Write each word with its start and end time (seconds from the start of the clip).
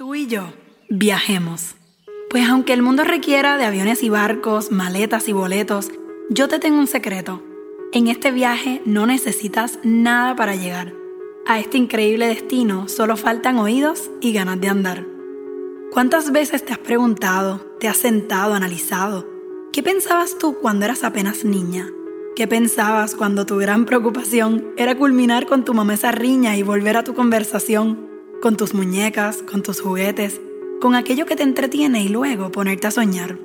Tú 0.00 0.14
y 0.14 0.26
yo 0.26 0.54
viajemos. 0.88 1.74
Pues 2.30 2.48
aunque 2.48 2.72
el 2.72 2.80
mundo 2.80 3.04
requiera 3.04 3.58
de 3.58 3.66
aviones 3.66 4.02
y 4.02 4.08
barcos, 4.08 4.70
maletas 4.70 5.28
y 5.28 5.34
boletos, 5.34 5.90
yo 6.30 6.48
te 6.48 6.58
tengo 6.58 6.78
un 6.78 6.86
secreto. 6.86 7.42
En 7.92 8.08
este 8.08 8.30
viaje 8.30 8.80
no 8.86 9.04
necesitas 9.04 9.78
nada 9.82 10.34
para 10.36 10.56
llegar. 10.56 10.94
A 11.46 11.60
este 11.60 11.76
increíble 11.76 12.28
destino 12.28 12.88
solo 12.88 13.18
faltan 13.18 13.58
oídos 13.58 14.10
y 14.22 14.32
ganas 14.32 14.58
de 14.58 14.68
andar. 14.68 15.06
¿Cuántas 15.92 16.32
veces 16.32 16.64
te 16.64 16.72
has 16.72 16.78
preguntado, 16.78 17.58
te 17.78 17.86
has 17.86 17.98
sentado, 17.98 18.54
analizado? 18.54 19.28
¿Qué 19.70 19.82
pensabas 19.82 20.38
tú 20.38 20.56
cuando 20.62 20.86
eras 20.86 21.04
apenas 21.04 21.44
niña? 21.44 21.90
¿Qué 22.34 22.48
pensabas 22.48 23.14
cuando 23.14 23.44
tu 23.44 23.58
gran 23.58 23.84
preocupación 23.84 24.72
era 24.78 24.96
culminar 24.96 25.44
con 25.44 25.66
tu 25.66 25.74
mamá 25.74 25.92
esa 25.92 26.10
riña 26.10 26.56
y 26.56 26.62
volver 26.62 26.96
a 26.96 27.04
tu 27.04 27.12
conversación? 27.12 28.09
Con 28.40 28.56
tus 28.56 28.72
muñecas, 28.72 29.42
con 29.42 29.62
tus 29.62 29.80
juguetes, 29.82 30.40
con 30.80 30.94
aquello 30.94 31.26
que 31.26 31.36
te 31.36 31.42
entretiene 31.42 32.02
y 32.02 32.08
luego 32.08 32.50
ponerte 32.50 32.86
a 32.86 32.90
soñar. 32.90 33.38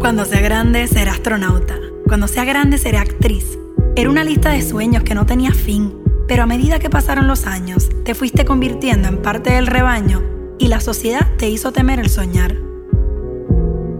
Cuando 0.00 0.24
sea 0.24 0.40
grande 0.40 0.86
seré 0.88 1.10
astronauta, 1.10 1.78
cuando 2.06 2.26
sea 2.26 2.44
grande 2.44 2.78
seré 2.78 2.98
actriz. 2.98 3.56
Era 3.94 4.10
una 4.10 4.24
lista 4.24 4.50
de 4.50 4.62
sueños 4.62 5.04
que 5.04 5.14
no 5.14 5.26
tenía 5.26 5.52
fin, 5.52 5.94
pero 6.26 6.42
a 6.42 6.46
medida 6.46 6.80
que 6.80 6.90
pasaron 6.90 7.28
los 7.28 7.46
años, 7.46 7.88
te 8.04 8.14
fuiste 8.14 8.44
convirtiendo 8.44 9.08
en 9.08 9.22
parte 9.22 9.52
del 9.52 9.68
rebaño 9.68 10.22
y 10.58 10.66
la 10.66 10.80
sociedad 10.80 11.28
te 11.38 11.48
hizo 11.48 11.72
temer 11.72 12.00
el 12.00 12.10
soñar. 12.10 12.56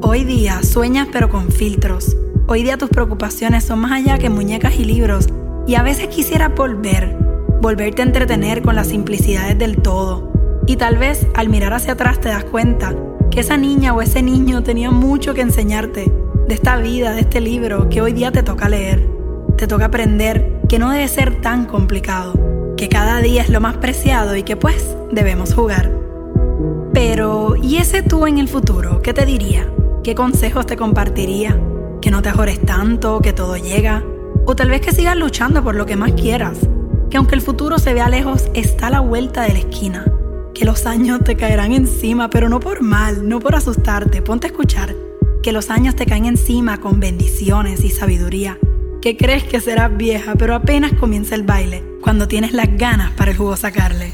Hoy 0.02 0.24
día 0.24 0.62
sueñas 0.64 1.08
pero 1.12 1.28
con 1.28 1.52
filtros. 1.52 2.16
Hoy 2.48 2.64
día 2.64 2.77
tus 2.77 2.91
preocupaciones 2.91 3.64
son 3.64 3.78
más 3.80 3.92
allá 3.92 4.19
que 4.19 4.28
muñecas 4.28 4.74
y 4.77 4.84
libros 4.84 5.28
y 5.69 5.77
a 5.77 5.84
veces 5.84 6.08
quisiera 6.08 6.48
volver 6.48 7.30
volverte 7.60 8.00
a 8.00 8.06
entretener 8.06 8.62
con 8.62 8.74
las 8.74 8.88
simplicidades 8.88 9.59
del 9.59 9.77
todo. 9.82 10.32
Y 10.66 10.77
tal 10.77 10.96
vez 10.96 11.27
al 11.34 11.48
mirar 11.48 11.74
hacia 11.74 11.92
atrás 11.92 12.20
te 12.20 12.28
das 12.28 12.44
cuenta 12.44 12.94
que 13.30 13.41
esa 13.41 13.56
niña 13.56 13.92
o 13.92 14.02
ese 14.02 14.22
niño 14.22 14.62
tenía 14.62 14.91
mucho 14.91 15.34
que 15.34 15.42
enseñarte 15.42 16.11
de 16.48 16.55
esta 16.55 16.77
vida, 16.78 17.12
de 17.12 17.20
este 17.20 17.41
libro 17.41 17.89
que 17.89 18.00
hoy 18.00 18.12
día 18.12 18.33
te 18.33 18.42
toca 18.42 18.69
leer. 18.69 19.06
Te 19.56 19.67
toca 19.67 19.86
aprender 19.86 20.61
que 20.69 20.78
no 20.78 20.91
debe 20.91 21.06
ser 21.08 21.41
tan 21.41 21.67
complicado, 21.67 22.33
que 22.77 22.89
cada 22.89 23.20
día 23.20 23.42
es 23.42 23.50
lo 23.50 23.61
más 23.61 23.77
preciado 23.77 24.36
y 24.36 24.42
que 24.42 24.56
pues 24.56 24.97
debemos 25.12 25.55
jugar. 25.55 25.91
Pero, 26.95 27.56
¿y 27.61 27.77
ese 27.77 28.02
tú 28.02 28.27
en 28.27 28.39
el 28.39 28.48
futuro? 28.48 29.02
¿Qué 29.02 29.12
te 29.12 29.27
diría? 29.27 29.69
¿Qué 30.02 30.14
consejos 30.14 30.67
te 30.67 30.77
compartiría? 30.77 31.61
¿Que 32.00 32.11
no 32.11 32.22
te 32.22 32.30
ajores 32.30 32.61
tanto, 32.61 33.20
que 33.20 33.33
todo 33.33 33.56
llega? 33.56 34.02
O 34.47 34.56
tal 34.56 34.70
vez 34.70 34.80
que 34.80 34.92
sigas 34.92 35.17
luchando 35.17 35.62
por 35.62 35.74
lo 35.74 35.84
que 35.84 35.97
más 35.97 36.12
quieras 36.12 36.58
que 37.11 37.16
aunque 37.16 37.34
el 37.34 37.42
futuro 37.42 37.78
se 37.78 37.92
vea 37.92 38.08
lejos, 38.08 38.44
está 38.55 38.86
a 38.86 38.91
la 38.91 39.00
vuelta 39.00 39.42
de 39.42 39.53
la 39.53 39.58
esquina. 39.58 40.06
Que 40.55 40.64
los 40.64 40.86
años 40.86 41.20
te 41.25 41.36
caerán 41.36 41.72
encima, 41.72 42.30
pero 42.30 42.48
no 42.48 42.61
por 42.61 42.83
mal, 42.83 43.28
no 43.28 43.41
por 43.41 43.56
asustarte, 43.56 44.22
ponte 44.22 44.47
a 44.47 44.50
escuchar. 44.50 44.94
Que 45.42 45.52
los 45.52 45.70
años 45.70 45.97
te 45.97 46.06
caen 46.06 46.27
encima 46.27 46.80
con 46.80 47.00
bendiciones 47.00 47.84
y 47.84 47.91
sabiduría. 47.91 48.58
Que 49.02 49.17
crees 49.17 49.42
que 49.44 49.61
serás 49.61 49.97
vieja, 49.97 50.34
pero 50.36 50.55
apenas 50.55 50.92
comienza 50.92 51.34
el 51.34 51.42
baile, 51.42 51.83
cuando 52.00 52.28
tienes 52.28 52.52
las 52.52 52.77
ganas 52.77 53.11
para 53.12 53.33
el 53.33 53.36
jugo 53.36 53.56
sacarle. 53.56 54.12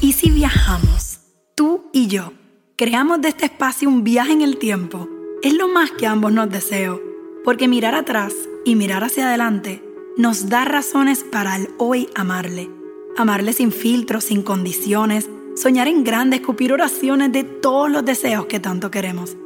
¿Y 0.00 0.12
si 0.12 0.30
viajamos? 0.30 1.20
Tú 1.54 1.88
y 1.92 2.08
yo. 2.08 2.32
Creamos 2.76 3.22
de 3.22 3.28
este 3.28 3.46
espacio 3.46 3.88
un 3.88 4.04
viaje 4.04 4.32
en 4.32 4.42
el 4.42 4.58
tiempo. 4.58 5.08
Es 5.42 5.54
lo 5.54 5.68
más 5.68 5.92
que 5.92 6.06
ambos 6.06 6.32
nos 6.32 6.50
deseo, 6.50 7.00
porque 7.44 7.68
mirar 7.68 7.94
atrás 7.94 8.34
y 8.64 8.74
mirar 8.74 9.04
hacia 9.04 9.28
adelante 9.28 9.93
nos 10.16 10.48
da 10.48 10.64
razones 10.64 11.24
para 11.24 11.54
al 11.54 11.70
hoy 11.78 12.08
amarle. 12.14 12.70
Amarle 13.16 13.52
sin 13.52 13.72
filtros, 13.72 14.24
sin 14.24 14.42
condiciones, 14.42 15.28
soñar 15.56 15.88
en 15.88 16.04
grande, 16.04 16.36
escupir 16.36 16.72
oraciones 16.72 17.32
de 17.32 17.44
todos 17.44 17.90
los 17.90 18.04
deseos 18.04 18.46
que 18.46 18.60
tanto 18.60 18.90
queremos. 18.90 19.36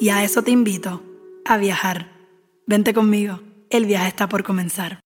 Y 0.00 0.08
a 0.08 0.24
eso 0.24 0.42
te 0.42 0.50
invito, 0.50 1.02
a 1.44 1.56
viajar. 1.56 2.12
Vente 2.66 2.92
conmigo, 2.92 3.40
el 3.70 3.86
viaje 3.86 4.08
está 4.08 4.28
por 4.28 4.42
comenzar. 4.42 5.05